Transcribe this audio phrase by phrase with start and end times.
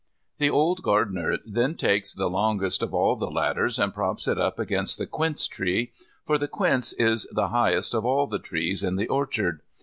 [0.39, 4.57] The old gardener then takes the longest of all the ladders and props it up
[4.57, 5.91] against the quince tree,
[6.25, 9.61] for the quince is the highest of all the trees in the orchard.